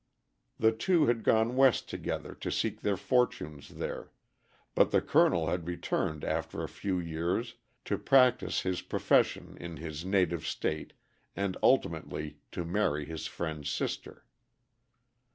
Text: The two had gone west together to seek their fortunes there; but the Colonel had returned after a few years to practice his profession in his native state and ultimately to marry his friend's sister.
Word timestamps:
The 0.57 0.71
two 0.71 1.05
had 1.05 1.23
gone 1.23 1.55
west 1.55 1.87
together 1.87 2.33
to 2.33 2.49
seek 2.51 2.81
their 2.81 2.97
fortunes 2.97 3.69
there; 3.69 4.09
but 4.73 4.89
the 4.89 4.99
Colonel 4.99 5.45
had 5.49 5.67
returned 5.67 6.23
after 6.23 6.63
a 6.63 6.67
few 6.67 6.97
years 6.97 7.53
to 7.85 7.99
practice 7.99 8.61
his 8.61 8.81
profession 8.81 9.55
in 9.59 9.77
his 9.77 10.03
native 10.03 10.43
state 10.47 10.93
and 11.35 11.55
ultimately 11.61 12.39
to 12.51 12.65
marry 12.65 13.05
his 13.05 13.27
friend's 13.27 13.69
sister. 13.69 14.25